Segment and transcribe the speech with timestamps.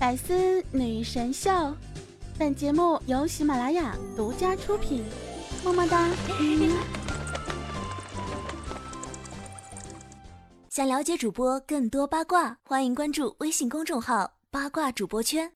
[0.00, 1.50] 百思女神秀，
[2.38, 5.04] 本节目由喜马拉雅独家出品，
[5.62, 6.08] 么么哒！
[10.70, 15.52] 想了解主播更多八卦，欢迎关注微信公众号“八卦主播圈”。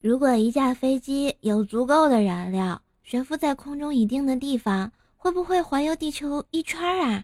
[0.00, 7.22] 如果一架飞机有足够的燃料，悬浮在空中一定的地方，会不会环游地球一圈啊？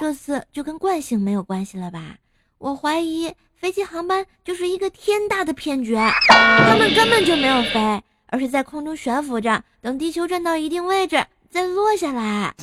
[0.00, 2.16] 这次就跟惯性没有关系了吧？
[2.56, 3.30] 我怀疑。
[3.58, 12.54] 飞机航班就是一个天大的骗局，他们根本就没有飞，而是在空中悬浮着，等地球转到一定位置再落下来。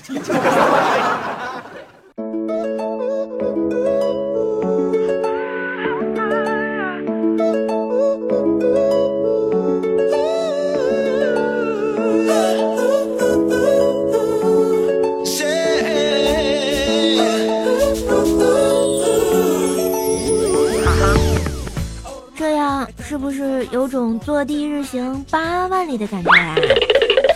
[24.44, 26.54] 坐地日行八万里的感觉啊？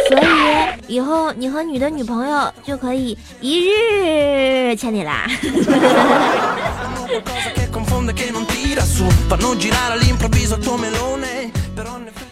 [0.09, 5.25] 所以以后你和你的女朋友就可以一日千里啦！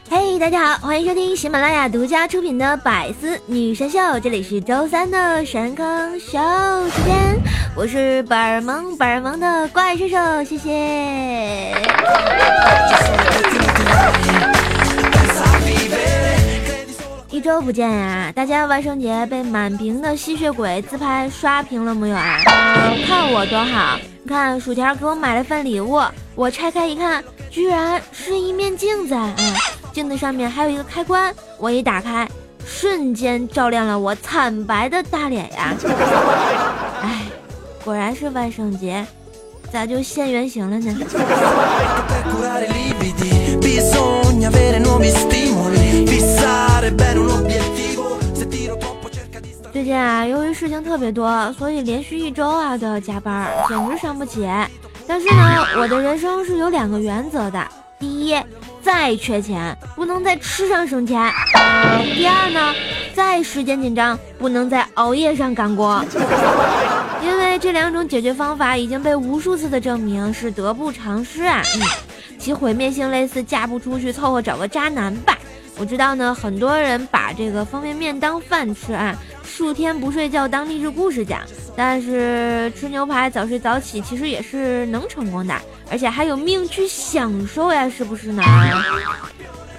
[0.09, 6.38] 嘿，大家好，欢迎收听喜马拉雅独家出品的《百思女神秀》，这里是周三的神坑秀
[6.90, 7.42] 时间，
[7.78, 11.73] 我是本儿萌本儿萌的怪兽兽，谢谢。
[17.36, 22.39] 一周不见呀，大家万圣节被满屏的吸血鬼自拍刷屏了没有啊？
[23.05, 26.02] 看我多好，你看薯条给我买了份礼物，
[26.33, 29.53] 我拆开一看，居然是一面镜子，嗯，
[29.91, 32.25] 镜子上面还有一个开关，我一打开，
[32.66, 35.73] 瞬间照亮了我惨白的大脸呀！
[37.03, 37.23] 哎，
[37.83, 39.06] 果然是万圣节。
[39.73, 40.95] 咋就现原形了呢？
[49.72, 54.47] 最近啊，由于事情特别多，所以连续一周啊都要加班，简直伤不起。
[55.06, 57.62] 但是呢，我的人生是有两个原则的：
[58.00, 58.35] 第一，
[58.81, 61.30] 再缺钱不能在吃上省钱；
[62.16, 62.74] 第二呢，
[63.13, 66.03] 再时间紧张不能在熬夜上赶工。
[67.22, 71.62] 因为这两种解决方法已经被无数次的证明是得不偿失啊！
[71.75, 71.81] 嗯，
[72.40, 75.38] 其毁灭性类似嫁不出去，凑合找个渣男吧。
[75.78, 81.41] 我知道呢，很多人把这个方便面当饭吃啊，数天不睡觉当励志故事讲。
[81.75, 85.53] 但是吃牛排早睡早起其实也是能成功的，
[85.91, 88.41] 而且还有命去享受呀，是不是呢？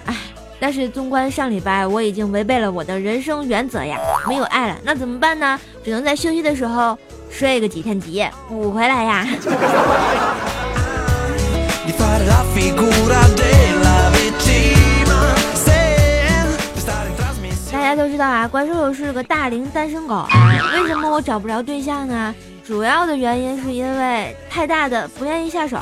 [0.05, 0.15] 哎，
[0.61, 5.59] 但是纵观上礼拜，我已经违背了我的人生原则呀，没有爱了，那怎么办呢？
[5.85, 6.99] 只能在休息的时候。
[7.29, 9.27] 睡个几天几夜补回来呀！
[18.07, 20.29] 都知道啊，怪兽兽是个大龄单身狗啊。
[20.75, 22.33] 为什么我找不着对象呢？
[22.65, 25.77] 主要的原因是因为太大的不愿意下手，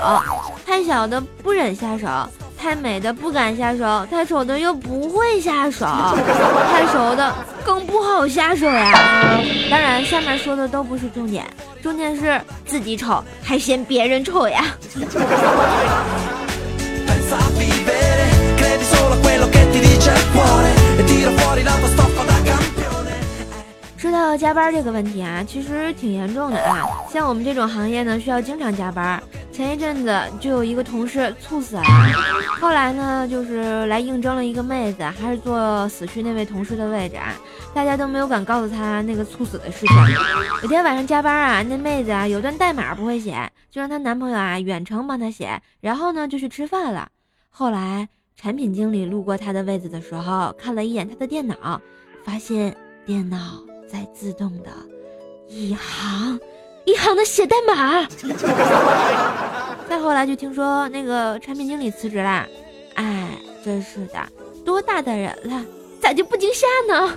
[0.64, 2.08] 太小的不忍下手。
[2.56, 5.84] 太美的不敢下手，太丑的又不会下手，
[6.72, 7.30] 太熟的
[7.62, 9.38] 更不好下手呀。
[9.70, 11.44] 当然，下面说的都不是重点，
[11.82, 14.64] 重点是自己丑还嫌别人丑呀。
[24.54, 26.88] 班这个问题啊，其实挺严重的啊。
[27.10, 29.22] 像我们这种行业呢，需要经常加班。
[29.52, 31.82] 前一阵子就有一个同事猝死了，
[32.60, 37.34] 后来呢，就是来应征了一个妹子，还是坐死去那位同事的位置啊。
[37.72, 39.96] 大家都没有敢告诉他那个猝死的事情。
[40.62, 47.08] 有天晚上加班啊，那妹子啊有段代码不会写，就让她男朋友啊远程帮她写，然后呢就去吃饭了。
[47.50, 51.80] 后来产品经理路过她的位子的时候，看了一眼她的电脑，
[52.24, 52.76] 发现
[53.06, 53.62] 电脑
[53.94, 54.70] 在自动的
[55.46, 56.40] 一行。
[56.84, 58.04] 一行的写代码，
[59.88, 62.44] 再后来就听说那个产品经理辞职啦，
[62.94, 63.28] 哎，
[63.64, 64.18] 真是的，
[64.66, 65.64] 多大的人了，
[66.02, 67.16] 咋就不惊吓呢？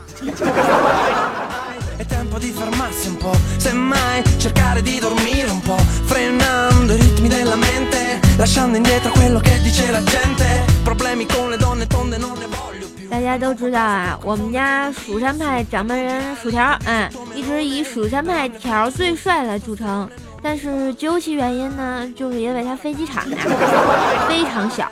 [13.10, 20.10] 大家都知道啊，我们家蜀山派掌门人薯条，嗯，一直以蜀山派条最帅来著称。
[20.42, 23.38] 但是究其原因呢，就是因为他飞机场呀
[24.30, 24.88] 非常小，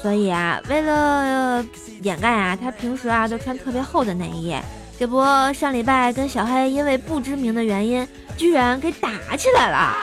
[0.00, 1.64] 所以啊，为了
[2.02, 4.56] 掩盖啊，他平时啊都穿特别厚的内衣。
[4.98, 5.22] 这不，
[5.52, 8.06] 上礼拜跟小黑因为不知名的原因，
[8.36, 9.94] 居然给打起来了。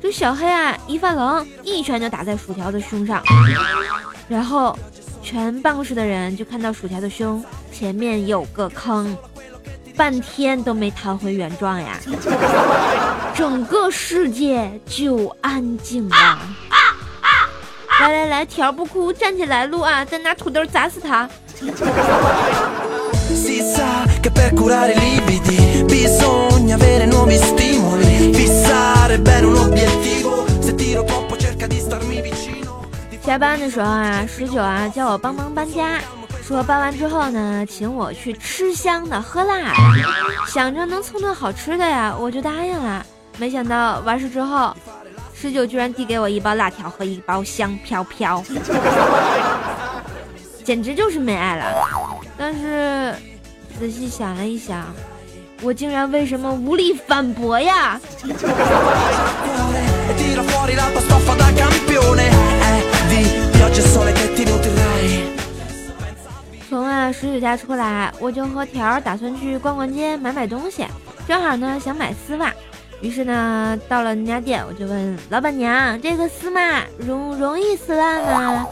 [0.00, 3.22] 这小黑啊一发冷，一拳就打在薯条的胸上，
[4.28, 4.76] 然后
[5.24, 7.42] 全办公室的人就看到薯条的胸
[7.72, 9.16] 前面有个坑，
[9.96, 11.98] 半天都没弹回原状呀，
[13.34, 16.38] 整个世界就安静了。
[18.00, 20.04] 来来来，条不哭，站起来录啊！
[20.04, 21.28] 再拿土豆砸死他。
[33.24, 35.98] 下班的时候啊，十九啊叫我帮忙搬家，
[36.46, 39.74] 说搬完之后呢，请我去吃香的喝辣的，
[40.46, 43.04] 想着能蹭顿好吃的呀，我就答应了。
[43.38, 44.76] 没想到完事之后，
[45.34, 48.44] 十九居然递给我一包辣条和一包香飘飘，
[50.62, 51.64] 简直就是没爱了。
[52.36, 53.14] 但是
[53.78, 54.84] 仔细想了一想，
[55.62, 57.98] 我竟然为什么无力反驳呀？
[66.68, 70.84] 从啊十九家出来，我就和条打算去逛逛街买买东西，
[71.28, 72.52] 正好呢想买丝袜，
[73.00, 78.66] 于是呢到了那家店，我就问老板娘：“这个丝袜容容易撕烂吗？”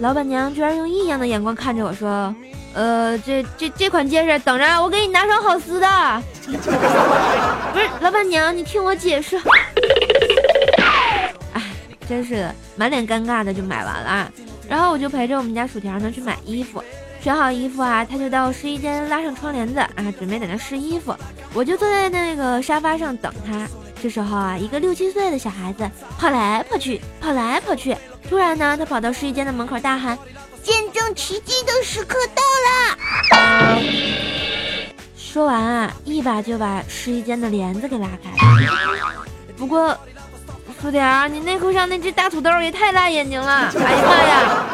[0.00, 2.34] 老板娘居然用异样的眼光看着我说
[2.74, 9.38] ：“呃，这这这款结实，等着我给你拿双好丝的。”不是老板娘，你听我解释。
[12.08, 14.30] 真是的，满脸尴尬的就买完了。
[14.68, 16.82] 然后我就陪着我们家薯条呢去买衣服，
[17.20, 21.14] 选好衣服啊，他就到试衣间拉上窗帘子啊，准备在那试衣服。
[21.52, 23.68] 我就坐在那个沙发上等他。
[24.00, 25.88] 这时候啊，一个六七岁的小孩子
[26.18, 27.96] 跑来跑去，跑来跑去。
[28.28, 30.18] 突然呢，他跑到试衣间的门口大喊
[30.62, 33.80] ：“见证奇迹的时刻到了！”
[35.16, 39.16] 说完啊，一把就把试衣间的帘子给拉开了。
[39.56, 39.96] 不过。
[40.80, 43.72] 薯条，你内裤上那只大土豆也太辣眼睛了！
[43.74, 44.66] 哎呀妈呀！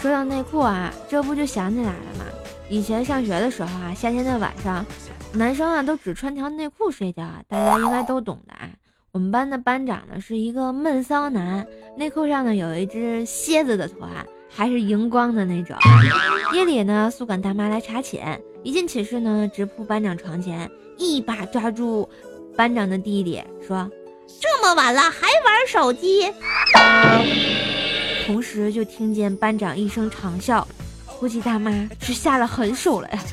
[0.00, 2.24] 说到内裤啊，这不就想起来了吗？
[2.68, 4.84] 以前上学的时候啊，夏天的晚上，
[5.32, 8.68] 男生啊都只穿条内裤睡觉啊，大家应该都懂的啊。
[9.12, 11.66] 我们班的班长呢是一个闷骚男，
[11.96, 14.26] 内裤上呢有一只蝎子的图案。
[14.56, 15.76] 还是荧光的那种。
[16.54, 22.08] 夜里呢，宿管大妈来查寝，一进寝室呢，直扑班长床前，一把抓住
[22.56, 23.90] 班长的弟弟，说
[24.40, 26.32] ：“这么晚了还玩手机。”
[28.26, 30.64] 同时就听见班长一声长啸，
[31.20, 31.70] 估计大妈
[32.00, 33.20] 是下了狠手了呀。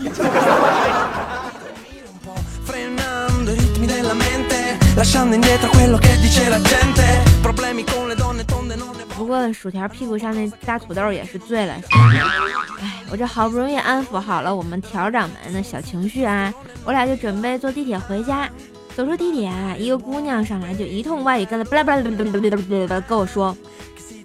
[9.17, 11.73] 不过薯条屁股上那大土豆也是醉了。
[12.79, 16.53] 哎，我这好不容易安抚好了我们条掌门的小情绪啊，
[16.85, 18.47] 我俩就准备坐地铁回家。
[18.95, 22.01] 走出地铁啊，一个姑娘上来就一通外语跟了巴拉巴拉
[23.01, 23.57] 跟我说。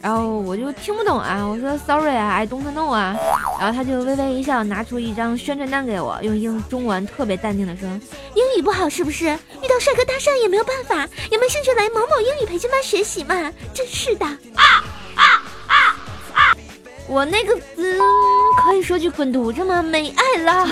[0.01, 3.17] 然后我就听不懂啊，我说 sorry 啊，I don't know 啊，
[3.61, 7.89] 然后他就微微一笑，拿出一张宣传单给我，用英中文特别淡定的说
[8.35, 9.27] ：“英语不好是不是？
[9.27, 10.97] 遇到帅哥搭讪也没有办法，
[11.31, 13.53] 有没兴趣来某某英语培训班学习嘛？
[13.75, 14.85] 真是的！”啊
[15.17, 15.25] 啊
[15.67, 15.75] 啊
[16.33, 16.57] 啊！
[17.09, 17.99] 我那个嗯，
[18.65, 19.83] 可以说句滚犊子吗？
[19.83, 20.69] 没爱了。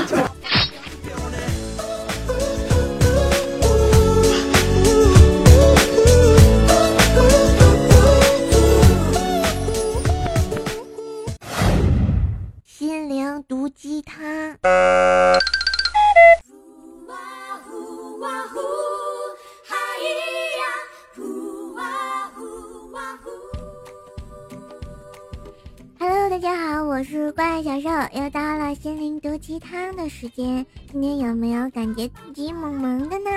[30.08, 30.64] 时间。
[30.90, 33.30] 今天有没有感觉自己萌萌的呢？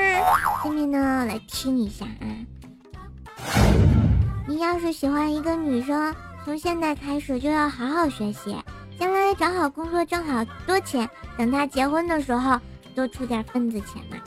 [0.63, 2.25] 下面呢，来听一下啊。
[4.47, 8.55] 你要是喜欢一个女生，从现在开始就要好好学习。
[8.99, 12.59] 将来找好工作挣好多钱，等她结婚的时候
[12.93, 14.17] 多出点份子钱嘛。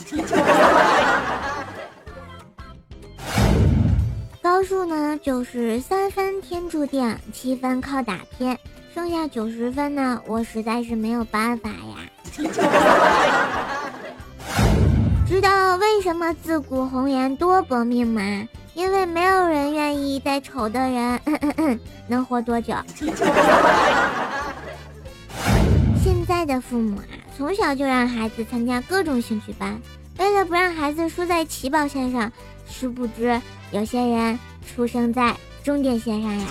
[4.40, 8.56] 高数呢就是三分天注定，七分靠打拼，
[8.94, 11.70] 剩下九十分呢我实在是没有办法。
[15.26, 18.20] 知道为什么自古红颜多薄命吗？
[18.74, 21.20] 因为没有人愿意带丑的人
[22.08, 22.74] 能活多久。
[26.02, 27.04] 现在的父母啊，
[27.36, 29.78] 从小就让孩子参加各种兴趣班，
[30.18, 32.32] 为了不让孩子输在起跑线上，
[32.66, 33.40] 殊不知
[33.72, 36.46] 有些人出生在终点线上呀。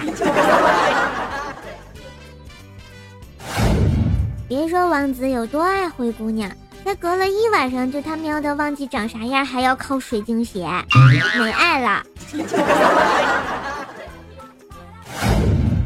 [4.51, 6.51] 别说王子有多爱灰姑娘，
[6.83, 10.67] 才隔了一晚上就他喵的忘记长啥样，还要靠水晶鞋，
[11.39, 12.03] 没爱了。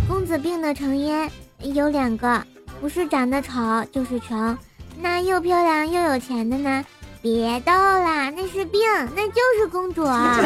[0.07, 1.29] 公子病的成因
[1.59, 2.41] 有两个，
[2.81, 3.53] 不是长得丑
[3.91, 4.57] 就是穷。
[4.99, 6.83] 那又漂亮又有钱的呢？
[7.21, 8.81] 别逗了，那是病，
[9.15, 10.03] 那就是公主。
[10.03, 10.39] 啊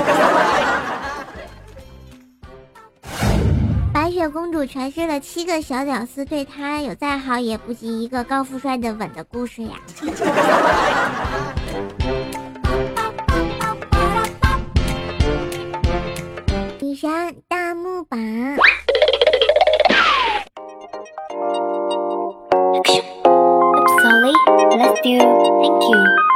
[4.10, 9.74] 白雪公主诠释了七个小屌丝对她有再好也不及一个高富帅的吻的故事呀。
[16.82, 18.20] 女神大木榜。
[24.72, 26.29] Let's do, thank you.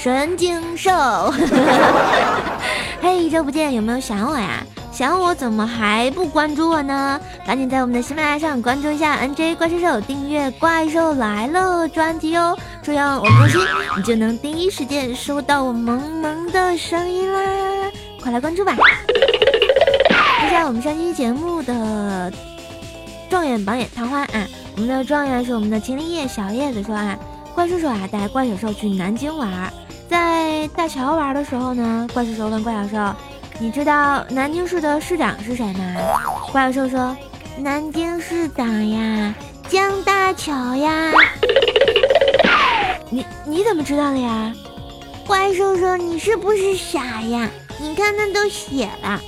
[0.00, 0.92] 神经兽。
[3.02, 4.62] 嘿，一周不见，有没有想我呀？
[4.92, 7.20] 想我怎么还不关注我呢？
[7.44, 13.60] 赶紧在我们的喜马拉雅上关注一下 NJ 怪兽手，订阅《怪兽来了》专辑哦，这样我更新
[13.96, 17.40] 你就能第一时间收到我萌萌的声音啦！
[18.22, 18.76] 快来关注吧！
[20.42, 22.32] 接下我们上期节目的
[23.28, 27.18] 状元榜眼探花啊，我们的状元是我们的秦林叶小叶子说啊，
[27.52, 29.72] 怪兽手啊带怪小兽去南京玩，
[30.08, 33.14] 在大桥玩的时候呢，怪兽兽问怪小兽。
[33.60, 35.94] 你知道南京市的市长是谁吗？
[36.52, 37.16] 怪小兽说
[37.58, 39.34] ：“南京市长呀，
[39.68, 41.12] 江大桥呀。
[43.10, 44.52] ”你你怎么知道的呀？
[45.26, 47.48] 怪兽兽：“你是不是傻呀？
[47.80, 49.20] 你看那都写了。”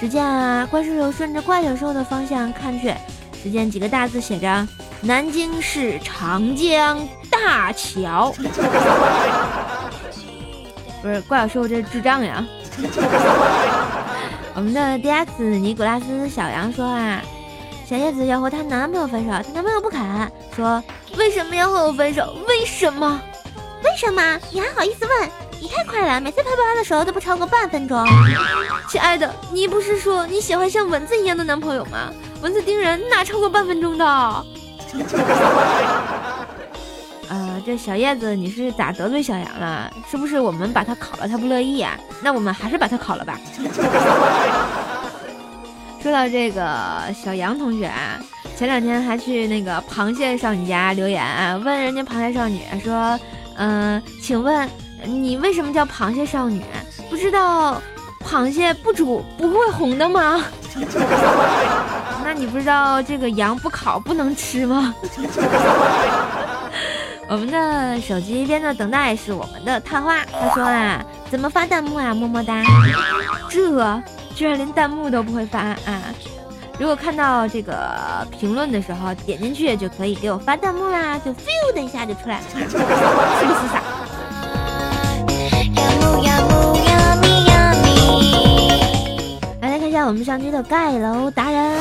[0.00, 2.94] 只见啊，怪兽兽顺着怪小兽的方向看去，
[3.42, 4.66] 只见几个大字写着
[5.02, 8.34] ：“南京市长江大桥。”
[11.02, 12.44] 不是怪小兽这智障呀！
[14.54, 17.22] 我们的 DX 尼古拉斯小杨说啊，
[17.88, 20.00] 小叶子要和她男朋友分手，她男朋友不肯，
[20.54, 20.82] 说
[21.16, 22.36] 为什么要和我分手？
[22.46, 23.20] 为什么？
[23.82, 24.38] 为什么？
[24.52, 25.30] 你还好意思问？
[25.60, 28.06] 你太快了，每次啪啪的时候都不超过半分钟。
[28.88, 32.10] 亲爱的，你不是说你喜欢像蚊子一样的男朋友吗？
[32.42, 34.44] 蚊子叮人哪超过半分钟的？
[37.30, 39.88] 呃，这小叶子，你是咋得罪小杨了？
[40.10, 41.96] 是不是我们把他烤了，他不乐意啊？
[42.20, 43.38] 那我们还是把他烤了吧。
[46.02, 46.64] 说到这个
[47.14, 48.18] 小杨同学啊，
[48.56, 51.24] 前两天还去那个螃蟹少女家留言，
[51.62, 53.16] 问人家螃蟹少女说
[53.56, 54.68] ：“嗯，请问
[55.04, 56.60] 你为什么叫螃蟹少女？
[57.08, 57.80] 不知道
[58.24, 60.44] 螃蟹不煮不会红的吗？
[62.24, 64.92] 那你不知道这个羊不烤不能吃吗？”
[67.30, 72.12] 我们的手机边的等待是我们的探花，他说啊，怎么发弹幕啊？
[72.12, 72.60] 么么哒，
[73.48, 74.02] 这
[74.34, 76.02] 居然连弹幕都不会发啊！
[76.76, 82.78] 如果看到这个评论的时候点进去就可以给我发弹幕啦，就 feel 的一下就出来了，是不是
[83.68, 83.80] 傻？
[89.60, 91.78] 来来看一下我们上期的盖楼达人，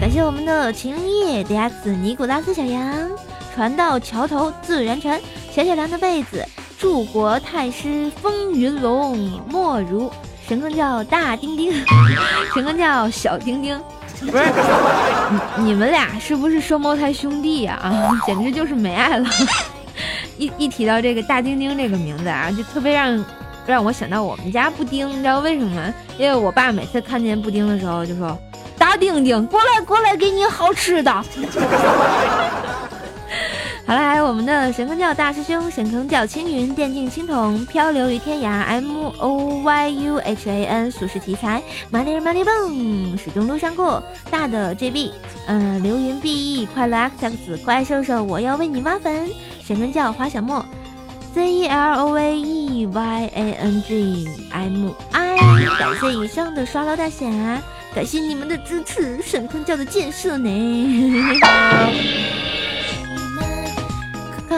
[0.00, 3.10] 感谢我们的晴夜 DX 尼古拉斯小羊。
[3.54, 5.20] 船到桥头自然沉，
[5.54, 6.44] 小小凉的被子。
[6.76, 9.16] 柱国太师风云龙，
[9.48, 10.10] 莫如
[10.46, 11.72] 神坑叫大丁丁，
[12.52, 13.80] 神坑叫小丁丁。
[14.20, 14.44] 不是，
[15.62, 17.78] 你们俩是不是双胞胎兄弟呀？
[17.80, 19.26] 啊， 简直就是没爱了。
[20.36, 23.24] 一一提到这个大丁丁这个名字啊，就特别让
[23.66, 25.08] 让我想到我们家布丁。
[25.08, 25.94] 你知道为什么吗？
[26.18, 28.36] 因为我爸每次看见布丁的时候就说
[28.76, 31.24] ：“大丁丁，过来过来，给你好吃的。”
[33.86, 45.12] 好了，还有我们的神坑教大师兄，神坑教青云，电竞青铜，漂流于天涯，M O Y U H A N，俗世题材，马里马里蹦，始终路上过，大的 J B，
[45.48, 49.28] 嗯，流云 B E，快乐 X X，怪兽兽，我要为你挖坟，
[49.62, 50.64] 神坑教花小莫
[51.34, 55.36] ，Z E L O A E Y A N G M I，
[55.78, 57.26] 感谢以上的刷楼大侠，
[57.94, 60.48] 感谢你们的支持，神坑教的建设呢。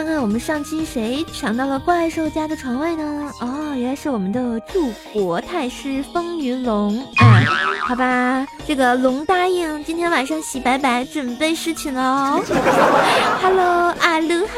[0.07, 3.29] 看看我们上期谁抢到了怪兽家的床位呢？
[3.41, 7.43] 哦，原来是我们的祝国太师风云龙哎！
[7.81, 12.41] 好吧，这个龙答应今天晚上洗白白，准备侍寝喽。
[13.43, 14.53] Hello，阿鲁哈。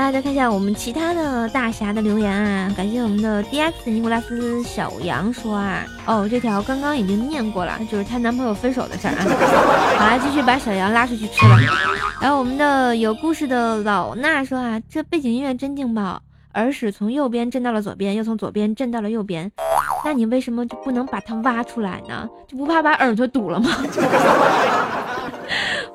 [0.07, 9.27] 好啦，再看一下我们其他的大侠的留言啊，感谢我们的 D X 尼古拉斯小杨说啊，哦，这条刚刚已经念过了，就是她男朋友分手的事儿啊。
[9.99, 11.57] 好了，继续把小杨拉出去吃了。
[12.23, 16.23] 然后我们的有故事的老衲说啊，这背景音乐真劲爆，
[16.55, 19.51] 耳屎从右边震到了左边，又从左边震到了右边，
[20.05, 22.29] 那你为什么就不能把它挖出来呢？
[22.47, 23.71] 就不怕把耳朵堵了吗？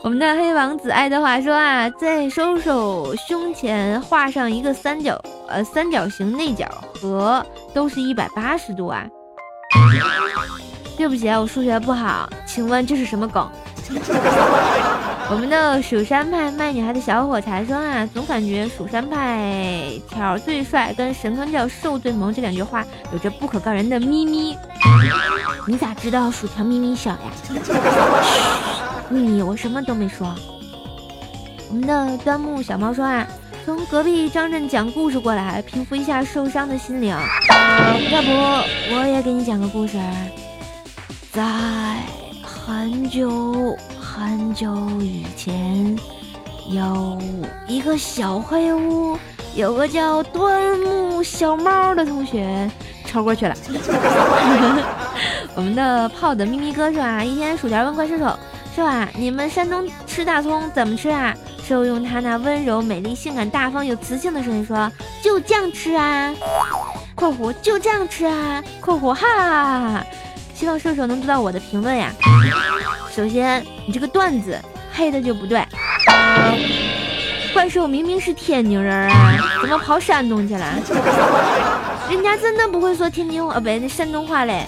[0.03, 6.67] 我们的黑王子爱德华说啊，在收手胸前画上一个三角，呃，三角形内角
[6.99, 9.05] 和都是一百八十度啊。
[10.97, 13.47] 对不起啊，我数学不好，请问这是什么梗？
[15.29, 24.57] 我们的蜀山派卖女孩的小火柴说啊，总感觉蜀山派条最帅跟神坑教瘦最萌这两句话有着不可告人的秘密。
[25.67, 27.19] 你咋知道薯条咪咪小呀？
[29.11, 30.33] 秘密，我什么都没说。
[31.69, 33.27] 我们的端木小猫说啊，
[33.65, 37.09] 从隔壁张震讲故事过来，平复一下受伤的心灵。
[37.09, 38.29] 要不
[38.93, 39.99] 我也给你讲个故事。
[41.31, 41.43] 在
[42.41, 45.97] 很久很久以前，
[46.69, 47.17] 有
[47.67, 49.17] 一个小黑屋，
[49.55, 52.69] 有个叫端木小猫的同学
[53.05, 53.55] 超过去了。
[55.55, 58.37] 我们的泡的咪咪哥说啊，一天薯条问怪兽手。
[58.73, 59.07] 是吧？
[59.15, 61.35] 你们山东吃大葱怎么吃啊？
[61.67, 66.33] 兽用他那温柔、美丽、性感、大方、有磁性的声音说：“就这样吃啊
[67.15, 70.03] ！”（括弧就这样吃啊！）（括弧哈！）
[70.53, 72.11] 希望射手能读到我的评论呀。
[73.15, 74.59] 首先，你这个段子
[74.91, 75.59] 黑的就不对。
[75.59, 75.67] 啊
[77.53, 80.65] 怪兽明明是天津人啊，怎么跑山东去了？
[82.09, 84.65] 人家真的不会说天津话，不对，那山东话嘞。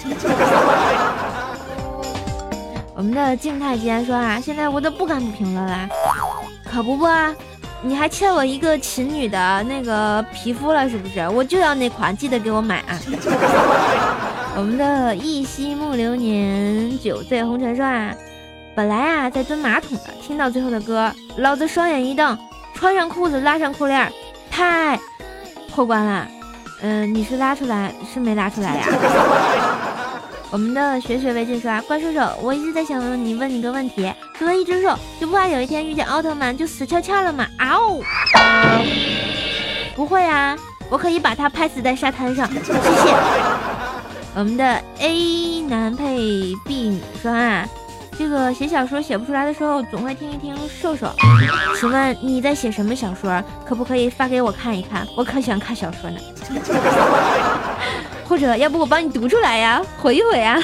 [2.96, 5.90] 我们的静态竟然说啊，现在我都不敢不评论啦，
[6.64, 7.08] 可不不，
[7.82, 11.28] 你还欠我一个琴女的那个皮肤了是不是？
[11.30, 13.00] 我就要那款，记得给我买啊！
[14.56, 18.14] 我们的一夕暮流年，酒醉红尘说啊，
[18.76, 22.38] 本来啊在蹲马桶的，听到最后的歌，老子双眼一瞪，
[22.76, 24.12] 穿上裤子拉上裤链，
[24.52, 25.00] 太
[25.74, 26.28] 破关了。
[26.84, 28.86] 嗯，你是拉出来是没拉出来呀？
[30.54, 37.48] 我们的学学为劲说啊，怪兽兽，我一直在想问你，问你个问题，作为一只兽，就不怕有一天遇见奥特曼就死翘翘了吗？
[37.58, 38.00] 啊哦，
[39.96, 40.56] 不会啊，
[40.92, 42.48] 我可以把它拍死在沙滩上。
[42.54, 42.72] 谢谢。
[44.36, 46.18] 我们的 A 男配
[46.64, 47.68] B 女说啊，
[48.16, 51.12] 这个写小说写不出来的时候，总会听一听兽兽。
[51.80, 53.44] 请问你在写什么小说？
[53.68, 55.08] 可不可以发给我看一看？
[55.18, 56.20] 我可喜欢看小说呢。
[58.34, 60.58] 或者要不我帮你读出来呀，回一回啊。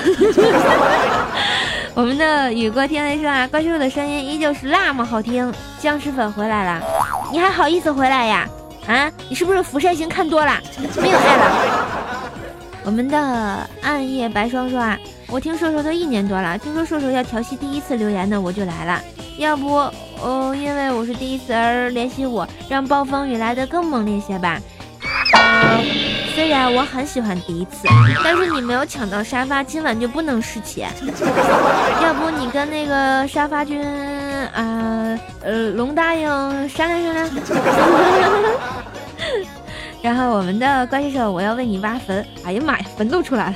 [1.94, 5.54] 我们的宇哥天雷说啊，怪兽的声音依旧是那么好听。
[5.78, 6.82] 僵尸粉回来了，
[7.32, 8.48] 你还好意思回来呀？
[8.88, 10.60] 啊，你是不是辐射星看多了，
[11.00, 11.86] 没有爱了？
[12.86, 19.00] 我们的暗夜白霜说啊，我听瘦瘦都一年多了，听说瘦瘦要调戏第一次留言呢，我就来了。
[19.38, 19.76] 要不，
[20.24, 24.60] 哦，因为我是第一次而联系我，让暴风雨来的更猛烈些吧。
[26.36, 27.88] 虽然我很喜欢第一次，
[28.24, 30.88] 但是你没有抢到沙发，今晚就不能侍妾。
[32.02, 33.84] 要不你跟那个沙发君
[34.54, 37.30] 啊，呃，龙答应商量商量。
[40.02, 42.26] 然后我们的怪兽手，我要为你挖坟。
[42.46, 43.56] 哎呀妈呀，坟都出来了！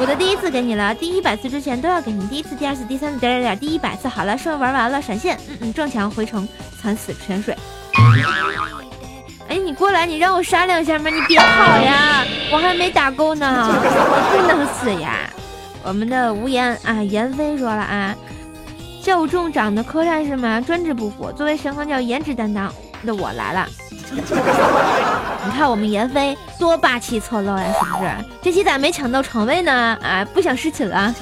[0.00, 2.26] 我的第一次给你了，第一百次之前都要给你。
[2.28, 6.48] 第一次、第二次、第三次，点点点，第一百次好了，顺玩完了，闪现，嗯嗯，撞墙回城，
[6.80, 7.54] 惨死泉水。
[9.50, 11.10] 哎，你过来，你让我杀两下吗？
[11.10, 11.44] 你别跑
[11.76, 13.68] 呀， 我还没打够呢，
[14.32, 15.28] 你不能死呀！
[15.82, 18.14] 我们的无言啊，言飞说了啊，
[19.02, 22.72] 教众长的柯战士们专制不服，作为神皇教颜值担当
[23.04, 23.66] 的我来了。
[25.44, 28.10] 你看我们言飞多霸气侧漏呀，是不是？
[28.42, 29.98] 这期咋没抢到床位呢？
[30.00, 31.12] 啊，不想侍寝了。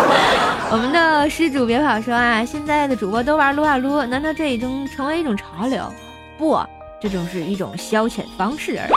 [0.72, 5.92] 我们的施主别跑说啊，现在的主播都玩撸啊撸，难道这已经成为一种潮流？
[6.38, 6.58] 不。
[7.00, 8.92] 这种是一种消遣方式而已。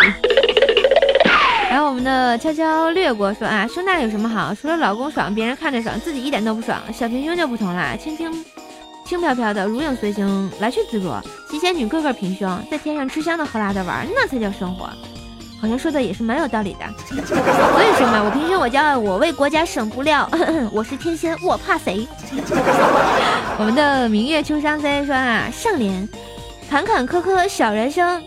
[1.69, 4.53] 然后我们的悄悄掠过说啊，胸大有什么好？
[4.55, 6.79] 除了老公爽，别人看着爽，自己一点都不爽。
[6.91, 8.31] 小平胸就不同啦，轻轻
[9.05, 11.11] 轻飘飘的，如影随形，来去自如。
[11.49, 14.89] 七仙女个个平胸，在天上吃香的喝辣的玩，那才叫生活。
[15.61, 16.85] 好像说的也是蛮有道理的。
[17.05, 17.21] 所以
[17.97, 20.27] 说嘛，我平胸我骄傲，我为国家省布料。
[20.73, 22.07] 我是天仙，我怕谁？
[23.59, 26.09] 我们的明月秋伤 C 说啊，上联。
[26.69, 28.21] 坎坎坷坷小人生，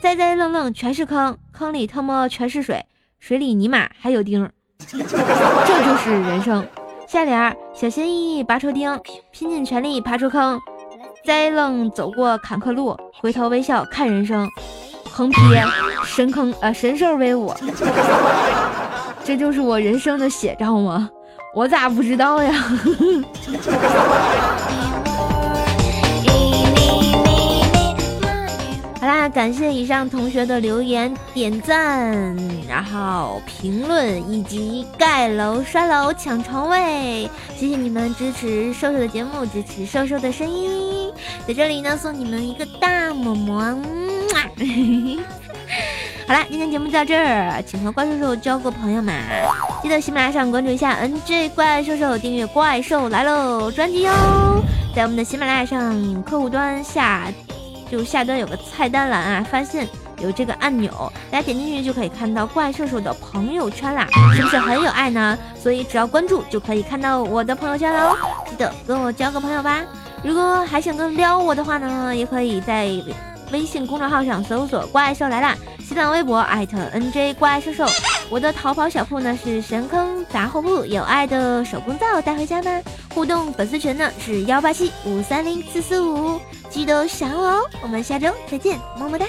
[0.00, 2.82] 栽栽愣愣全是坑，坑里他妈全是水，
[3.20, 4.48] 水里尼玛还有钉，
[4.88, 6.66] 这就是人生。
[7.06, 8.98] 下联小心翼翼拔出钉，
[9.30, 10.58] 拼尽全力爬出坑，
[11.26, 14.48] 栽愣走过坎坷路，回头微笑看人生。
[15.10, 15.36] 横批：
[16.06, 17.52] 神坑呃神兽威武。
[19.22, 21.10] 这就是我人生的写照吗？
[21.54, 22.50] 我咋不知道呀？
[29.28, 32.36] 感谢以上同学的留言、点赞，
[32.68, 41.12] 然后评论以及盖楼、刷楼、抢床位，谢谢你们支持瘦瘦的节目，支持瘦瘦的声音，
[41.46, 43.82] 在这里呢送你们一个大么么。
[46.26, 49.12] 好啦，今天节目就到这儿，请和怪兽兽交个朋友嘛，
[49.82, 54.10] 记得喜马拉雅上关注一下 NJ 怪兽兽，订阅怪兽来喽专辑哟，
[54.94, 57.26] 在我们的喜马拉雅上客户端下。
[57.94, 60.90] 就下端有个菜单栏啊，发现有这个按钮，
[61.30, 65.38] 大家点进去就可以看到怪兽兽的朋友圈啦，是不是很有爱呢？
[65.56, 68.16] 所以只要关注就可以看到我的朋友圈喽，
[68.50, 69.80] 记得跟我交个朋友吧。
[70.24, 72.90] 如果还想跟撩我的话呢，也可以在
[73.52, 77.86] 微信公众号上搜索“怪兽来啦”，新浪微博艾特 NJ 怪兽兽。
[78.28, 82.80] 我的淘宝小铺呢是神坑杂货铺，有爱的手工皂带回家吗？
[83.14, 86.40] 互动粉丝群呢是幺八七五三零四四五。
[86.74, 89.24] 记得想我哦，我们下周再见，么么哒。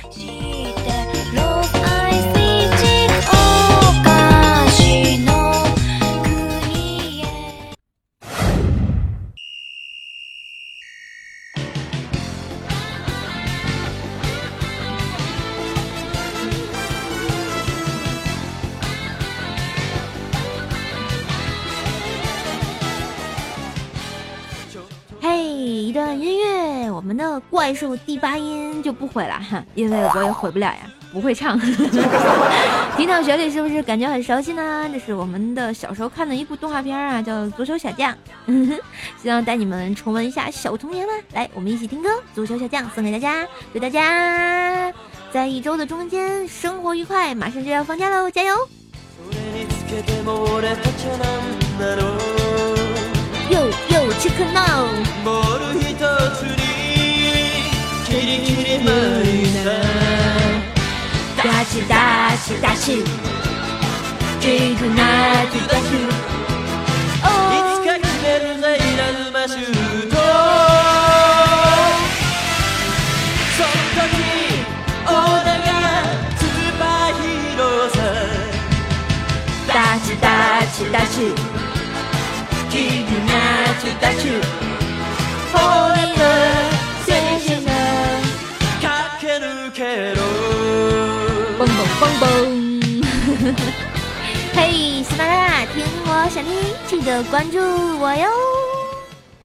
[27.50, 30.80] 怪兽第八音就不毁了哈，因为我也毁不了呀，
[31.12, 31.60] 不会唱。
[32.98, 34.89] 听到旋律是不是感觉很熟悉呢？
[34.91, 38.15] 这是我们的小时候看的一部动画片啊，叫《足球小将》，
[39.21, 41.13] 希望带你们重温一下小童年吧。
[41.34, 44.93] 来，我们一起听歌，《足球小将》送给大家，祝大家
[45.32, 47.36] 在一周的中间生活愉快。
[47.36, 48.56] 马上就要放假喽，加油！
[53.50, 54.88] 又又切克闹。
[58.26, 58.90] 切り切れま
[59.22, 59.70] いな
[61.38, 63.04] ダシダシダシ
[64.42, 66.10] キングナイトダシい
[67.70, 70.16] つか決めるぜイラズマシュート
[73.54, 74.18] そのに
[75.06, 75.70] オーダが
[76.36, 77.96] スーパーヒーローさ
[79.68, 80.26] ダシダ
[80.66, 81.14] シダシ
[82.72, 83.34] キングナ
[83.70, 84.66] イトダシ
[92.26, 93.56] 蹦蹦蹦，
[94.56, 96.54] 嘿，喜马拉雅，听我想听，
[96.88, 97.60] 记得关注
[98.00, 98.55] 我哟。